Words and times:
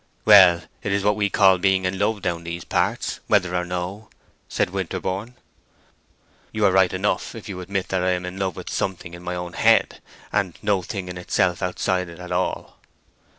"Well, 0.25 0.63
it 0.81 0.91
is 0.91 1.03
what 1.03 1.15
we 1.15 1.29
call 1.29 1.59
being 1.59 1.85
in 1.85 1.99
love 1.99 2.23
down 2.23 2.37
in 2.39 2.43
these 2.45 2.63
parts, 2.63 3.19
whether 3.27 3.55
or 3.55 3.63
no," 3.63 4.09
said 4.49 4.71
Winterborne. 4.71 5.35
"You 6.51 6.65
are 6.65 6.71
right 6.71 6.91
enough 6.91 7.35
if 7.35 7.47
you 7.47 7.61
admit 7.61 7.89
that 7.89 8.01
I 8.01 8.13
am 8.13 8.25
in 8.25 8.39
love 8.39 8.55
with 8.55 8.71
something 8.71 9.13
in 9.13 9.21
my 9.21 9.35
own 9.35 9.53
head, 9.53 10.01
and 10.33 10.57
no 10.63 10.81
thing 10.81 11.07
in 11.07 11.19
itself 11.19 11.61
outside 11.61 12.09
it 12.09 12.17
at 12.17 12.31
all." 12.31 12.79